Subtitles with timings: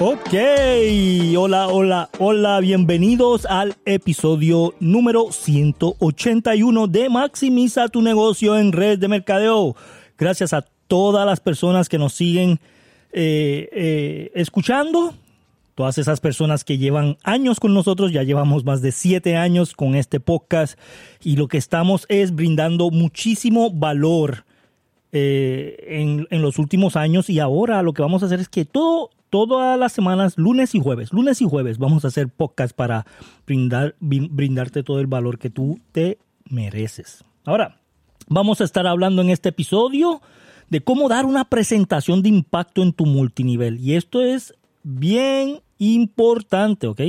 [0.00, 0.32] Ok,
[1.36, 9.08] hola, hola, hola, bienvenidos al episodio número 181 de Maximiza tu negocio en red de
[9.08, 9.74] mercadeo.
[10.16, 12.60] Gracias a todas las personas que nos siguen
[13.10, 15.14] eh, eh, escuchando,
[15.74, 19.96] todas esas personas que llevan años con nosotros, ya llevamos más de siete años con
[19.96, 20.78] este podcast
[21.24, 24.44] y lo que estamos es brindando muchísimo valor
[25.10, 28.64] eh, en, en, los últimos años y ahora lo que vamos a hacer es que
[28.64, 33.06] todo todas las semanas, lunes y jueves, lunes y jueves, vamos a hacer podcast para
[33.46, 37.24] brindar, brindarte todo el valor que tú te mereces.
[37.44, 37.80] Ahora,
[38.28, 40.20] vamos a estar hablando en este episodio
[40.70, 43.78] de cómo dar una presentación de impacto en tu multinivel.
[43.80, 47.00] Y esto es bien importante, ¿ok?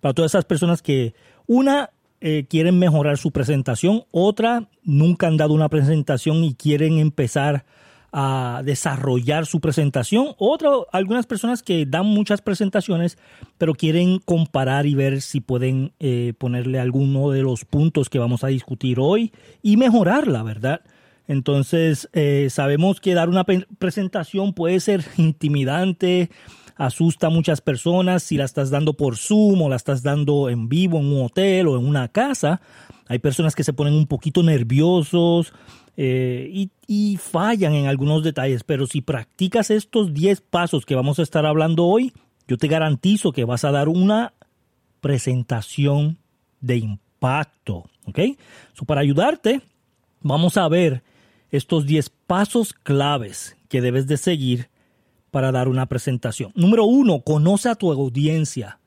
[0.00, 1.14] Para todas esas personas que,
[1.46, 1.90] una,
[2.20, 7.64] eh, quieren mejorar su presentación, otra, nunca han dado una presentación y quieren empezar
[8.12, 10.34] a desarrollar su presentación.
[10.38, 13.18] Otra, algunas personas que dan muchas presentaciones,
[13.58, 18.44] pero quieren comparar y ver si pueden eh, ponerle alguno de los puntos que vamos
[18.44, 20.80] a discutir hoy y mejorarla, ¿verdad?
[21.28, 26.28] Entonces, eh, sabemos que dar una presentación puede ser intimidante,
[26.80, 30.70] asusta a muchas personas si la estás dando por Zoom o la estás dando en
[30.70, 32.62] vivo en un hotel o en una casa.
[33.06, 35.52] Hay personas que se ponen un poquito nerviosos
[35.98, 41.22] eh, y, fallan en algunos detalles, pero si practicas estos 10 pasos que vamos a
[41.22, 42.14] estar hablando hoy,
[42.48, 44.32] yo te garantizo que vas a dar una
[45.02, 46.16] presentación
[46.62, 48.20] de impacto, ¿ok?
[48.86, 49.60] para ayudarte,
[50.22, 51.02] vamos a ver
[51.50, 54.70] estos 10 pasos claves que debes de seguir
[55.30, 56.52] para dar una presentación.
[56.54, 58.80] Número uno, conoce a tu audiencia.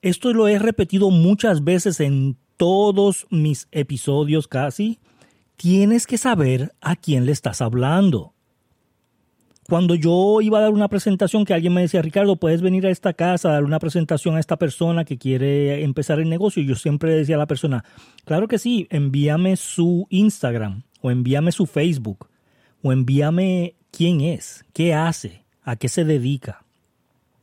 [0.00, 5.00] Esto lo he repetido muchas veces en todos mis episodios casi
[5.56, 8.34] tienes que saber a quién le estás hablando.
[9.68, 12.90] Cuando yo iba a dar una presentación que alguien me decía, Ricardo, puedes venir a
[12.90, 16.74] esta casa a dar una presentación a esta persona que quiere empezar el negocio, yo
[16.74, 17.84] siempre decía a la persona,
[18.24, 22.28] claro que sí, envíame su Instagram o envíame su Facebook
[22.82, 26.64] o envíame quién es, qué hace, a qué se dedica.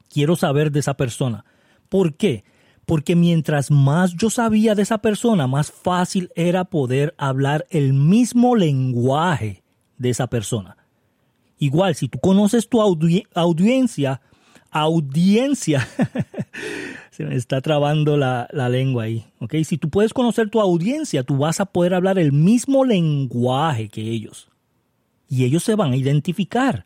[0.10, 1.46] Quiero saber de esa persona.
[1.88, 2.44] ¿Por qué?
[2.90, 8.56] porque mientras más yo sabía de esa persona, más fácil era poder hablar el mismo
[8.56, 9.62] lenguaje
[10.00, 10.76] de esa persona.
[11.60, 14.22] Igual, si tú conoces tu audiencia,
[14.72, 15.88] audiencia,
[17.12, 19.58] se me está trabando la, la, lengua ahí, ¿ok?
[19.66, 24.02] Si tú puedes conocer tu audiencia, tú vas a poder hablar el mismo lenguaje que
[24.02, 24.49] ellos.
[25.30, 26.86] Y ellos se van a identificar.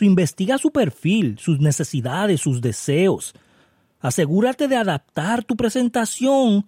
[0.00, 3.34] Investiga su perfil, sus necesidades, sus deseos,
[4.00, 6.66] Asegúrate de adaptar tu presentación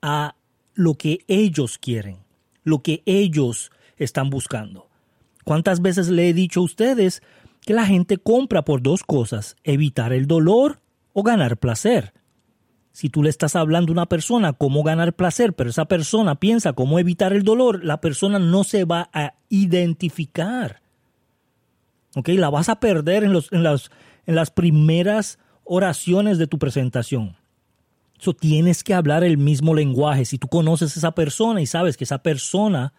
[0.00, 0.34] a
[0.74, 2.18] lo que ellos quieren,
[2.64, 4.88] lo que ellos están buscando.
[5.44, 7.22] ¿Cuántas veces le he dicho a ustedes
[7.60, 10.80] que la gente compra por dos cosas, evitar el dolor
[11.12, 12.14] o ganar placer?
[12.92, 16.74] Si tú le estás hablando a una persona cómo ganar placer, pero esa persona piensa
[16.74, 20.82] cómo evitar el dolor, la persona no se va a identificar.
[22.14, 22.28] ¿Ok?
[22.28, 23.90] La vas a perder en, los, en, las,
[24.26, 27.36] en las primeras oraciones de tu presentación.
[28.18, 30.26] So, tienes que hablar el mismo lenguaje.
[30.26, 32.92] Si tú conoces a esa persona y sabes que esa persona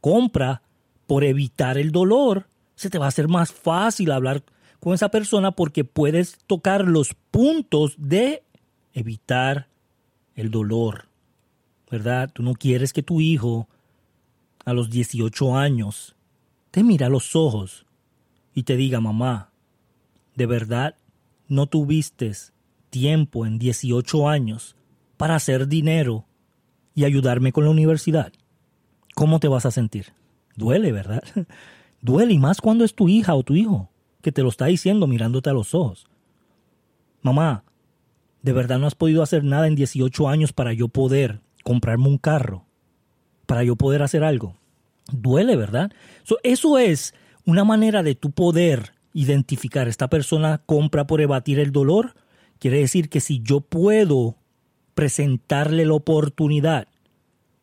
[0.00, 0.62] compra
[1.06, 4.42] por evitar el dolor, se te va a hacer más fácil hablar
[4.80, 8.42] con esa persona porque puedes tocar los puntos de
[8.92, 9.68] evitar
[10.34, 11.08] el dolor.
[11.90, 12.30] ¿Verdad?
[12.32, 13.68] Tú no quieres que tu hijo
[14.64, 16.14] a los 18 años
[16.70, 17.86] te mira a los ojos
[18.54, 19.50] y te diga, mamá,
[20.36, 20.94] de verdad
[21.48, 22.32] no tuviste
[22.90, 24.76] tiempo en 18 años
[25.16, 26.26] para hacer dinero
[26.94, 28.32] y ayudarme con la universidad,
[29.14, 30.12] ¿cómo te vas a sentir?
[30.56, 31.22] Duele, ¿verdad?
[32.00, 33.90] Duele y más cuando es tu hija o tu hijo
[34.22, 36.06] que te lo está diciendo mirándote a los ojos.
[37.22, 37.64] Mamá,
[38.42, 42.18] ¿de verdad no has podido hacer nada en 18 años para yo poder comprarme un
[42.18, 42.64] carro?
[43.46, 44.56] Para yo poder hacer algo.
[45.12, 45.90] Duele, ¿verdad?
[46.42, 52.14] eso es una manera de tu poder identificar, esta persona compra por evadir el dolor,
[52.58, 54.36] quiere decir que si yo puedo
[54.94, 56.88] presentarle la oportunidad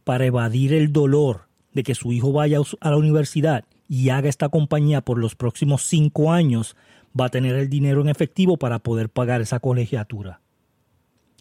[0.04, 4.50] para evadir el dolor de que su hijo vaya a la universidad y haga esta
[4.50, 6.76] compañía por los próximos cinco años,
[7.20, 10.42] va a tener el dinero en efectivo para poder pagar esa colegiatura.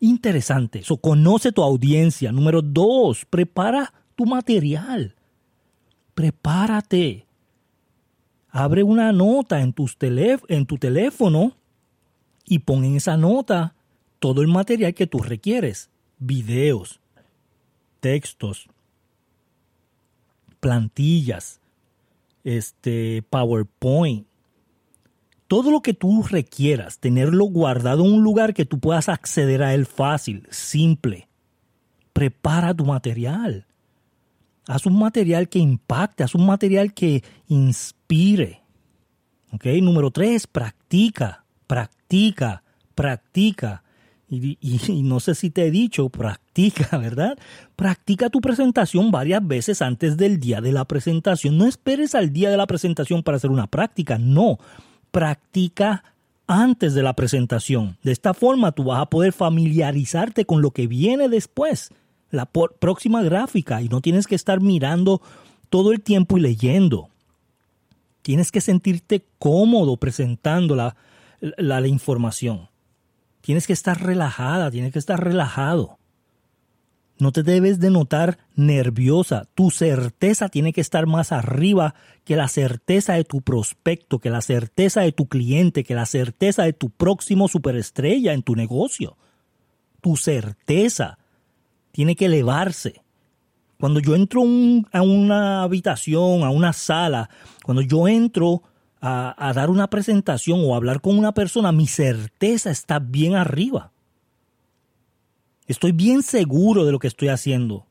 [0.00, 0.80] Interesante.
[0.80, 2.32] Eso conoce tu audiencia.
[2.32, 5.14] Número dos, prepara tu material.
[6.14, 7.26] Prepárate
[8.56, 11.54] abre una nota en, tus en tu teléfono
[12.46, 13.74] y pon en esa nota
[14.18, 15.90] todo el material que tú requieres.
[16.18, 17.00] Videos,
[18.00, 18.66] textos,
[20.60, 21.60] plantillas,
[22.44, 24.26] este, PowerPoint,
[25.48, 29.74] Todo lo que tú requieras, tenerlo guardado en un lugar que tú puedas acceder a
[29.74, 31.28] él fácil, simple.
[32.12, 33.66] Prepara tu material.
[34.66, 38.62] Haz un material que impacte, haz un material que inspire.
[39.52, 39.66] ¿Ok?
[39.80, 42.64] Número tres, practica, practica,
[42.96, 43.84] practica.
[44.28, 47.38] Y, y, no sé si te he dicho, practica, ¿verdad?
[47.76, 51.56] Practica tu presentación varias veces antes del día de la presentación.
[51.56, 54.58] No esperes al día de la presentación para hacer una práctica, no.
[55.16, 56.04] Practica
[56.46, 57.96] antes de la presentación.
[58.02, 61.88] De esta forma tú vas a poder familiarizarte con lo que viene después,
[62.30, 65.22] la próxima gráfica, y no tienes que estar mirando
[65.70, 67.08] todo el tiempo y leyendo.
[68.20, 70.96] Tienes que sentirte cómodo presentando la,
[71.40, 72.68] la, la información.
[73.40, 75.98] Tienes que estar relajada, tienes que estar relajado.
[77.18, 79.48] No te debes de notar nerviosa.
[79.54, 84.42] Tu certeza tiene que estar más arriba que la certeza de tu prospecto, que la
[84.42, 89.16] certeza de tu cliente, que la certeza de tu próximo superestrella en tu negocio.
[90.02, 91.18] Tu certeza
[91.90, 93.02] tiene que elevarse.
[93.80, 94.42] Cuando yo entro
[94.92, 97.30] a una habitación, a una sala,
[97.64, 98.62] cuando yo entro
[99.00, 103.92] a, dar una presentación o hablar con una persona, mi certeza está bien arriba.
[105.66, 107.86] Estoy bien seguro de lo que estoy haciendo.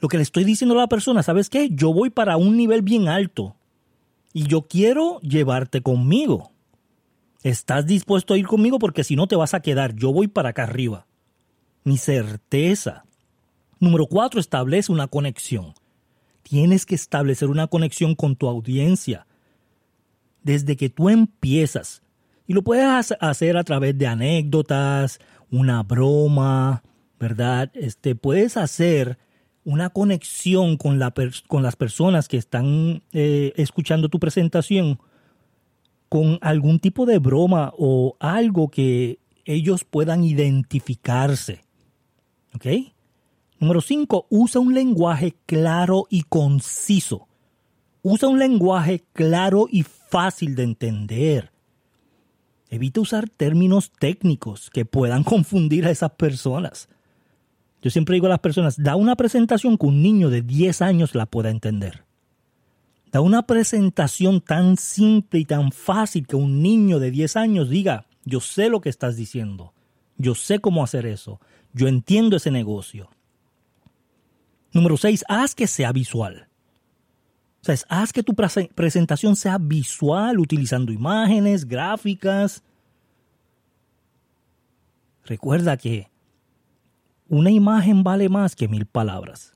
[0.00, 1.68] Lo que le estoy diciendo a la persona, ¿sabes qué?
[1.70, 3.56] Yo voy para un nivel bien alto
[4.32, 6.50] y yo quiero llevarte conmigo.
[7.42, 8.78] ¿Estás dispuesto a ir conmigo?
[8.78, 9.94] Porque si no te vas a quedar.
[9.94, 11.06] Yo voy para acá arriba.
[11.84, 13.04] Mi certeza.
[13.78, 15.74] Número cuatro, establece una conexión.
[16.42, 19.26] Tienes que establecer una conexión con tu audiencia
[20.42, 22.02] desde que tú empiezas.
[22.46, 25.20] Y lo puedes hacer a través de anécdotas,
[25.50, 26.82] una broma,
[27.22, 27.70] ¿verdad?
[27.74, 29.16] Este, puedes hacer
[29.64, 31.14] una conexión con, la
[31.46, 34.98] con las personas que están eh, escuchando tu presentación
[36.08, 41.64] con algún tipo de broma o algo que ellos puedan identificarse.
[42.56, 42.66] ¿Ok?
[43.60, 44.26] Número 5.
[44.28, 47.28] Usa un lenguaje claro y conciso.
[48.02, 51.52] Usa un lenguaje claro y fácil de entender.
[52.68, 56.88] Evita usar términos técnicos que puedan confundir a esas personas.
[57.82, 61.16] Yo siempre digo a las personas, da una presentación que un niño de 10 años
[61.16, 62.04] la pueda entender.
[63.10, 68.06] Da una presentación tan simple y tan fácil que un niño de 10 años diga,
[68.24, 69.74] yo sé lo que estás diciendo,
[70.16, 71.40] yo sé cómo hacer eso,
[71.72, 73.10] yo entiendo ese negocio.
[74.72, 76.48] Número 6, haz que sea visual.
[77.62, 82.62] O sea, haz que tu presentación sea visual, utilizando imágenes, gráficas.
[85.24, 86.11] Recuerda que
[87.32, 89.54] una imagen vale más que mil palabras.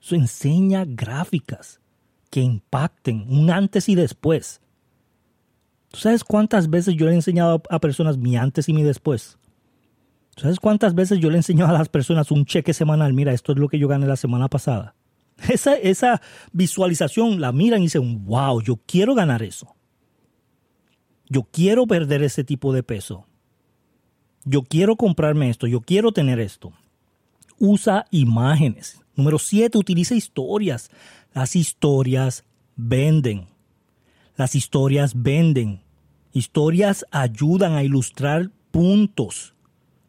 [0.00, 1.80] Eso enseña gráficas
[2.28, 4.60] que impacten un antes y después.
[5.92, 9.38] ¿Tú sabes cuántas veces yo le he enseñado a personas mi antes y mi después?
[10.34, 13.12] ¿Tú sabes cuántas veces yo le he enseñado a las personas un cheque semanal?
[13.12, 14.96] Mira, esto es lo que yo gané la semana pasada.
[15.48, 16.20] Esa, esa
[16.52, 19.76] visualización la miran y dicen, wow, yo quiero ganar eso.
[21.28, 23.26] Yo quiero perder ese tipo de peso.
[24.44, 26.72] Yo quiero comprarme esto, yo quiero tener esto.
[27.58, 29.00] Usa imágenes.
[29.14, 30.90] Número 7, utiliza historias.
[31.32, 33.46] Las historias venden.
[34.36, 35.82] Las historias venden.
[36.32, 39.54] Historias ayudan a ilustrar puntos.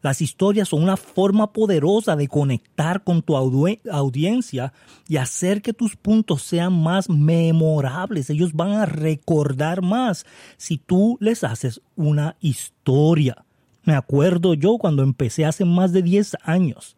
[0.01, 4.73] Las historias son una forma poderosa de conectar con tu audiencia
[5.07, 8.29] y hacer que tus puntos sean más memorables.
[8.29, 10.25] Ellos van a recordar más
[10.57, 13.45] si tú les haces una historia.
[13.83, 16.95] Me acuerdo yo cuando empecé hace más de 10 años.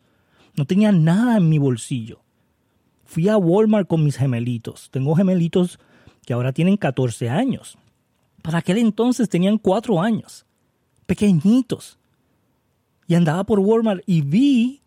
[0.56, 2.22] No tenía nada en mi bolsillo.
[3.04, 4.90] Fui a Walmart con mis gemelitos.
[4.92, 5.80] Tengo gemelitos
[6.26, 7.78] que ahora tienen 14 años.
[8.42, 10.46] Para aquel entonces tenían 4 años.
[11.06, 12.00] Pequeñitos
[13.08, 14.82] y andaba por Walmart y vi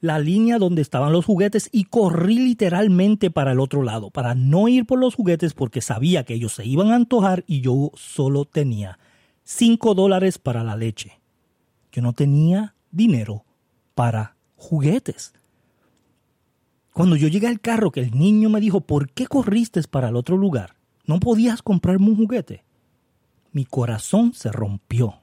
[0.00, 4.68] la línea donde estaban los juguetes y corrí literalmente para el otro lado, para no
[4.68, 8.44] ir por los juguetes porque sabía que ellos se iban a antojar y yo solo
[8.44, 8.98] tenía
[9.48, 11.20] 5 dólares para la leche.
[11.92, 13.44] Yo no tenía dinero
[13.94, 15.34] para juguetes.
[16.92, 20.16] Cuando yo llegué al carro, que el niño me dijo, ¿por qué corriste para el
[20.16, 20.74] otro lugar?
[21.04, 22.64] ¿No podías comprarme un juguete?
[23.52, 25.20] Mi corazón se rompió.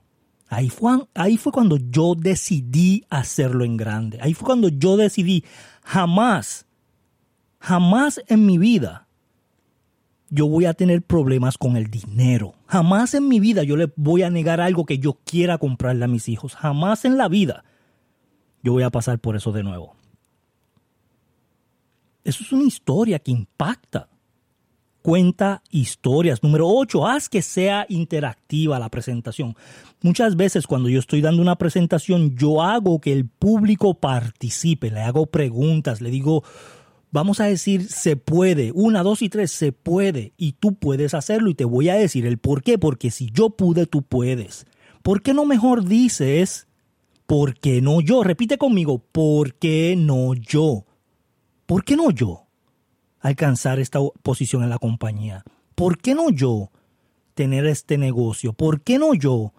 [0.48, 4.20] Ahí fue, ahí fue cuando yo decidí hacerlo en grande.
[4.22, 5.44] Ahí fue cuando yo decidí
[5.84, 6.66] jamás,
[7.60, 9.03] jamás en mi vida
[10.34, 12.56] yo voy a tener problemas con el dinero.
[12.66, 16.08] Jamás en mi vida yo le voy a negar algo que yo quiera comprarle a
[16.08, 16.56] mis hijos.
[16.56, 17.64] Jamás en la vida
[18.64, 19.96] yo voy a pasar por eso de nuevo.
[22.24, 24.10] Eso es una historia que impacta.
[25.04, 26.42] Cuenta historias.
[26.42, 29.56] Número 8, haz que sea interactiva la presentación.
[30.02, 35.02] Muchas veces cuando yo estoy dando una presentación, yo hago que el público participe, le
[35.02, 36.44] hago preguntas, le digo,
[37.14, 41.52] vamos a decir, se puede, una, dos y tres, se puede, y tú puedes hacerlo
[41.52, 44.66] y te voy a decir el por qué, porque si yo pude, tú puedes.
[45.04, 46.68] ¿Por qué no mejor dices,
[47.28, 48.24] ¿por qué no yo?
[48.24, 50.86] Repite conmigo, ¿por qué no yo?
[51.68, 52.48] ¿Por qué no yo
[53.20, 55.44] alcanzar esta posición en la compañía?
[55.76, 56.72] ¿Por qué no yo
[57.36, 58.54] tener este negocio?
[58.54, 59.54] ¿Por qué no yo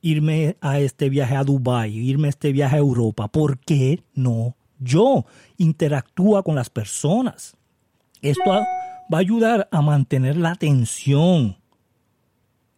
[0.00, 3.28] irme a este viaje a Dubái, irme a este viaje a Europa?
[3.28, 5.26] ¿Por qué no yo?
[5.56, 7.56] Interactúa con las personas.
[8.22, 11.58] Esto va a ayudar a mantener la atención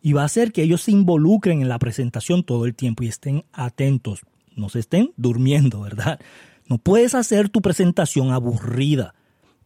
[0.07, 3.09] y va a hacer que ellos se involucren en la presentación todo el tiempo y
[3.09, 4.21] estén atentos,
[4.55, 6.21] no se estén durmiendo, ¿verdad?
[6.69, 9.15] No puedes hacer tu presentación aburrida.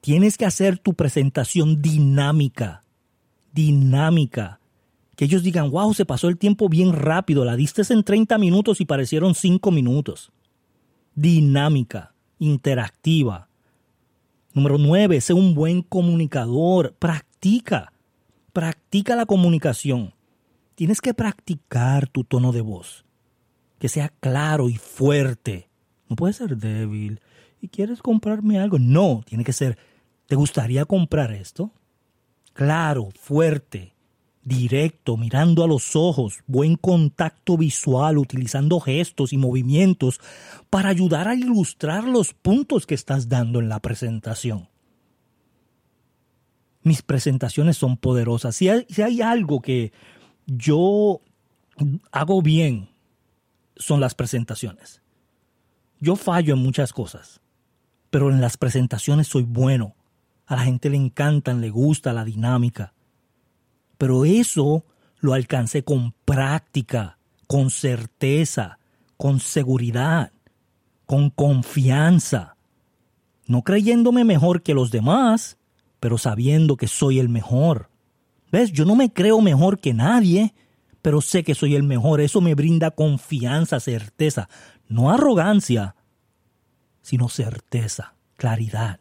[0.01, 2.85] Tienes que hacer tu presentación dinámica.
[3.53, 4.61] Dinámica.
[5.15, 8.81] Que ellos digan, wow, se pasó el tiempo bien rápido, la diste en 30 minutos
[8.81, 10.33] y parecieron 5 minutos.
[11.15, 13.49] Dinámica, interactiva.
[14.53, 16.95] Número 9, sé un buen comunicador.
[16.99, 17.93] Practica.
[18.53, 20.13] Practica la comunicación.
[20.75, 23.05] Tienes que practicar tu tono de voz,
[23.79, 25.69] que sea claro y fuerte.
[26.09, 27.21] No puede ser débil.
[27.61, 28.79] ¿Y quieres comprarme algo?
[28.79, 29.79] No, tiene que ser,
[30.27, 31.71] ¿te gustaría comprar esto?
[32.55, 33.95] Claro, fuerte,
[34.43, 40.21] directo, mirando a los ojos, buen contacto visual, utilizando gestos y movimientos
[40.71, 44.69] para ayudar a ilustrar los puntos que estás dando en la presentación.
[46.83, 48.57] Mis presentaciones son poderosas.
[48.57, 49.93] Si hay, algo que
[50.47, 51.21] yo
[52.11, 52.89] hago bien
[53.77, 55.03] son las presentaciones.
[56.01, 57.43] Yo fallo en muchas cosas,
[58.09, 59.95] pero en las presentaciones soy bueno.
[60.47, 62.95] A la gente le encantan, le gusta la dinámica.
[64.01, 64.87] Pero eso
[65.19, 68.79] lo alcancé con práctica, con certeza,
[69.19, 70.33] con seguridad,
[71.05, 72.57] con confianza.
[73.45, 75.59] No creyéndome mejor que los demás,
[76.01, 77.91] pero sabiendo que soy el mejor.
[78.51, 78.73] ¿Ves?
[78.73, 80.55] Yo no me creo mejor que nadie,
[81.03, 82.23] pero sé que soy el mejor.
[82.23, 84.49] Eso me brinda confianza, certeza.
[84.89, 85.95] No arrogancia,
[87.03, 88.99] sino certeza, claridad.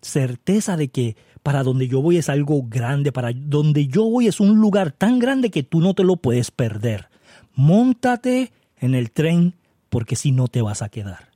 [0.00, 1.16] Certeza de que
[1.48, 5.18] para donde yo voy es algo grande, para donde yo voy es un lugar tan
[5.18, 7.08] grande que tú no te lo puedes perder.
[7.54, 9.54] Móntate en el tren
[9.88, 11.30] porque si no te vas a quedar.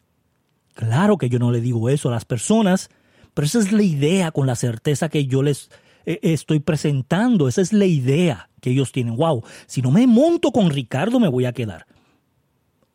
[0.74, 2.90] Claro que yo no le digo eso a las personas,
[3.32, 5.70] pero esa es la idea con la certeza que yo les
[6.04, 7.48] eh, estoy presentando.
[7.48, 9.16] Esa es la idea que ellos tienen.
[9.16, 11.86] Wow, si no me monto con Ricardo me voy a quedar.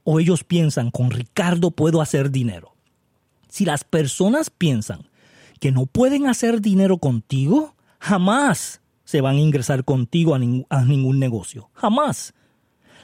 [0.03, 2.75] O ellos piensan, con Ricardo puedo hacer dinero.
[3.49, 5.09] Si las personas piensan
[5.57, 11.69] que no pueden hacer dinero contigo, jamás se van a ingresar contigo a, ningún negocio.
[11.73, 12.33] Jamás.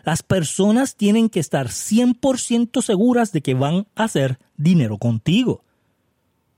[0.03, 5.63] Las personas tienen que estar 100% seguras de que van a hacer dinero contigo.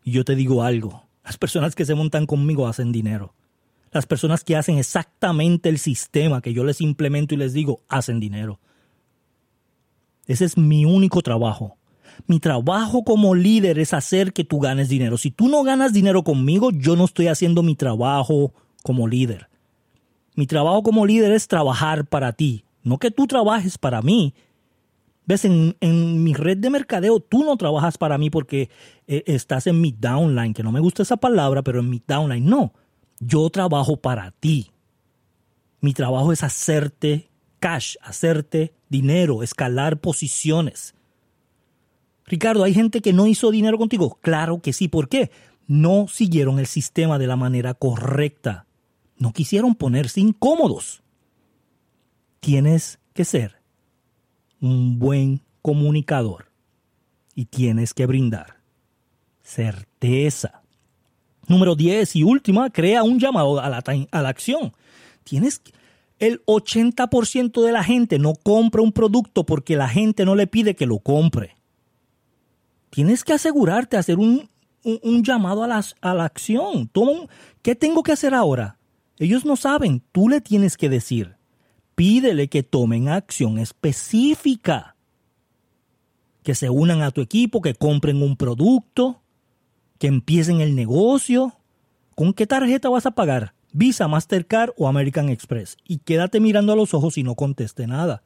[0.03, 3.35] Y yo te digo algo, las personas que se montan conmigo hacen dinero.
[3.91, 8.19] Las personas que hacen exactamente el sistema que yo les implemento y les digo, hacen
[8.19, 8.59] dinero.
[10.25, 11.77] Ese es mi único trabajo.
[12.27, 15.17] Mi trabajo como líder es hacer que tú ganes dinero.
[15.17, 18.53] Si tú no ganas dinero conmigo, yo no estoy haciendo mi trabajo
[18.83, 19.49] como líder.
[20.35, 24.33] Mi trabajo como líder es trabajar para ti, no que tú trabajes para mí.
[25.25, 25.75] Ves, en,
[26.23, 28.69] mi red de mercadeo tú no trabajas para mí porque
[29.07, 32.45] eh, estás en mi downline, que no me gusta esa palabra, pero en mi downline
[32.45, 32.73] no.
[33.19, 34.71] Yo trabajo para ti.
[35.79, 37.29] Mi trabajo es hacerte
[37.59, 40.93] cash, hacerte dinero, escalar posiciones.
[42.25, 44.17] Ricardo, ¿hay gente que no hizo dinero contigo?
[44.21, 44.87] Claro que sí.
[44.87, 45.31] ¿Por qué?
[45.67, 48.65] No siguieron el sistema de la manera correcta.
[49.17, 51.03] No quisieron ponerse incómodos.
[52.39, 53.55] Tienes que ser
[54.59, 56.51] un buen comunicador
[57.33, 58.57] y tienes que brindar
[59.43, 60.61] certeza.
[61.47, 64.73] Número 10 y última, crea un llamado a la, acción.
[65.23, 65.61] Tienes
[66.17, 70.75] el 80% de la gente no compra un producto porque la gente no le pide
[70.75, 71.54] que lo compre.
[72.95, 74.49] Tienes que asegurarte hacer un,
[75.21, 76.89] llamado a, a la acción.
[77.61, 78.77] ¿Qué tengo que hacer ahora?
[79.19, 81.35] Ellos no saben, tú le tienes que decir
[81.95, 84.95] pídele que tomen acción específica.
[86.43, 89.23] Que se unan a tu equipo, que compren un producto,
[89.97, 91.53] que empiecen el negocio.
[92.13, 93.55] ¿Con qué tarjeta vas a pagar?
[93.71, 95.77] Visa, Mastercard o American Express.
[95.87, 98.21] Y quédate mirando a los ojos y no conteste nada.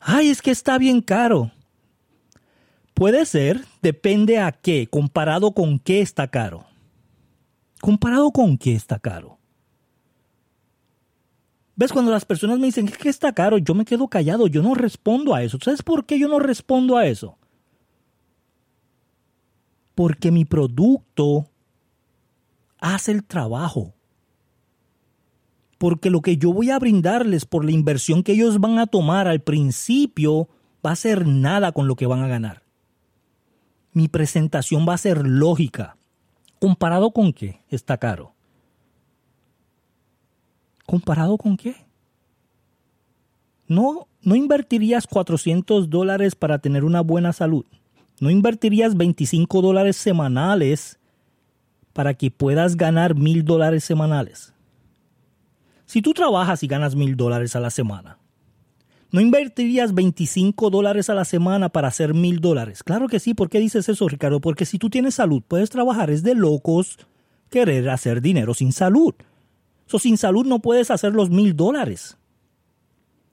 [0.00, 1.52] Ay, es que está bien caro.
[3.00, 6.66] Puede ser, depende a qué, comparado con qué está caro.
[7.80, 9.38] ¿Comparado con qué está caro?
[11.76, 11.94] ¿Ves?
[11.94, 15.34] Cuando las personas me dicen que está caro, yo me quedo callado, yo no respondo
[15.34, 15.56] a eso.
[15.64, 17.38] ¿Sabes por qué yo no respondo a eso?
[19.94, 21.48] Porque mi producto
[22.80, 23.94] hace el trabajo.
[25.78, 29.26] Porque lo que yo voy a brindarles por la inversión que ellos van a tomar
[29.26, 30.50] al principio
[30.84, 32.69] va a ser nada con lo que van a ganar.
[33.92, 35.96] Mi presentación va a ser lógica.
[36.58, 38.34] ¿Comparado con qué está caro?
[40.86, 41.74] ¿Comparado con qué?
[43.66, 47.64] No, no invertirías 400 dólares para tener una buena salud.
[48.20, 50.98] No invertirías 25 dólares semanales
[51.92, 54.52] para que puedas ganar mil dólares semanales.
[55.86, 58.18] Si tú trabajas y ganas mil dólares a la semana,
[59.12, 62.82] ¿no invertirías 25 dólares a la semana para hacer mil dólares?
[62.82, 63.34] Claro que sí.
[63.34, 64.40] ¿Por qué dices eso, Ricardo?
[64.40, 66.10] Porque si tú tienes salud, puedes trabajar.
[66.10, 66.98] Es de locos
[67.50, 69.14] querer hacer dinero sin salud.
[69.86, 72.16] So, sin salud no puedes hacer los mil dólares.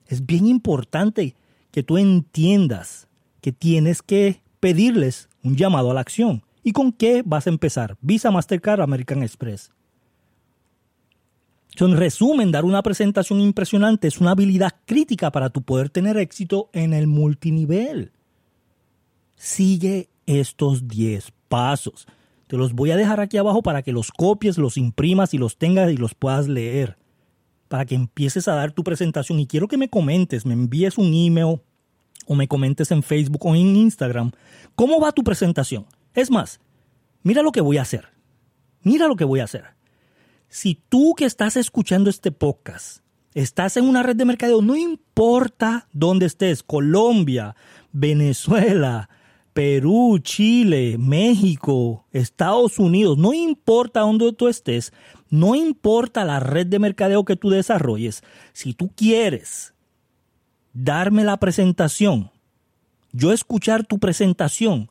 [0.07, 1.35] Es bien importante
[1.71, 3.07] que tú entiendas
[3.41, 6.43] que tienes que pedirles un llamado a la acción.
[6.63, 7.97] ¿Y con qué vas a empezar?
[8.01, 9.71] Visa, Mastercard, American Express.
[11.79, 16.69] En resumen, dar una presentación impresionante es una habilidad crítica para tu poder tener éxito
[16.73, 18.11] en el multinivel.
[19.35, 22.07] Sigue estos 10 pasos.
[22.47, 25.57] Te los voy a dejar aquí abajo para que los copies, los imprimas y los
[25.57, 26.97] tengas y los puedas leer.
[27.67, 29.39] Para que empieces a dar tu presentación.
[29.39, 31.61] Y quiero que me comentes, me envíes un email
[32.25, 34.31] o me comentes en Facebook o en Instagram.
[34.73, 35.85] ¿Cómo va tu presentación?
[36.15, 36.59] Es más,
[37.21, 38.05] mira lo que voy a hacer.
[38.81, 39.76] Mira lo que voy a hacer.
[40.49, 42.99] Si tú que estás escuchando este podcast
[43.33, 47.55] estás en una red de mercadeo, no importa dónde estés, Colombia,
[47.91, 49.09] Venezuela,
[49.51, 54.93] Perú, Chile, México, Estados Unidos, no importa dónde tú estés,
[55.29, 59.73] no importa la red de mercadeo que tú desarrolles, si tú quieres
[60.73, 62.31] darme la presentación,
[63.11, 64.89] yo escuchar tu presentación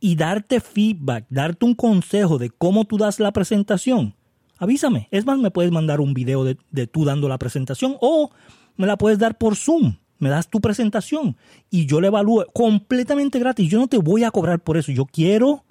[0.00, 4.15] y darte feedback, darte un consejo de cómo tú das la presentación,
[4.58, 5.08] avísame.
[5.10, 8.30] Es más, me puedes mandar un video de, tú dando la presentación o
[8.76, 11.36] me la puedes dar por Zoom me das tu presentación
[11.70, 13.68] y yo la evalúo completamente gratis.
[13.70, 14.90] Yo no te voy a cobrar por eso.
[14.90, 15.64] Yo quiero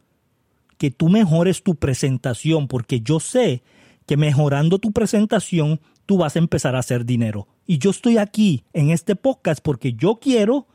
[0.77, 3.63] que tú mejores tu presentación porque yo sé
[4.05, 7.47] que mejorando tu presentación tú vas a empezar a hacer dinero.
[7.65, 10.67] Y yo estoy aquí en este podcast porque yo quiero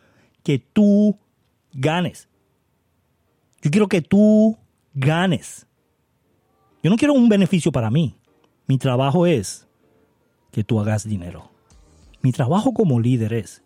[0.42, 1.18] que tú
[1.73, 2.29] ganes.
[3.62, 4.59] Yo quiero que tú
[4.94, 5.66] ganes.
[6.82, 8.14] Yo no quiero un beneficio para mí.
[8.66, 9.66] Mi trabajo es
[10.50, 11.50] que tú hagas dinero.
[12.22, 13.62] Mi trabajo como líder es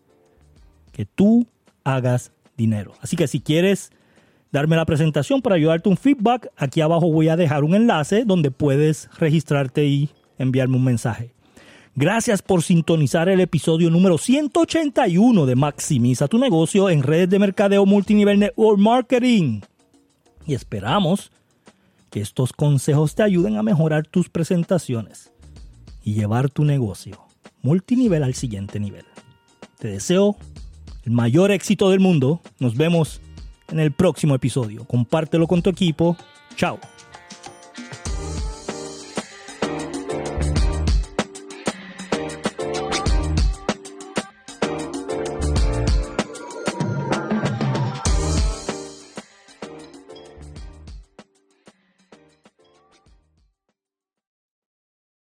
[0.91, 1.47] que tú
[1.83, 2.93] hagas dinero.
[3.01, 3.91] Así que si quieres
[4.51, 8.51] darme la presentación para ayudarte un feedback, aquí abajo voy a dejar un enlace donde
[8.51, 11.33] puedes registrarte y enviarme un mensaje.
[11.95, 17.85] Gracias por sintonizar el episodio número 181 de Maximiza tu negocio en redes de mercadeo
[17.85, 19.61] multinivel network marketing.
[20.45, 21.31] Y esperamos
[22.15, 25.33] que estos consejos te ayuden a mejorar tus presentaciones
[26.01, 27.19] y llevar tu negocio
[27.61, 29.03] multinivel al siguiente nivel.
[29.79, 30.37] Te deseo
[31.03, 32.39] el mayor éxito del mundo.
[32.57, 33.19] Nos vemos
[33.67, 34.85] en el próximo episodio.
[34.85, 36.15] Compártelo con tu equipo.
[36.55, 36.79] Chao.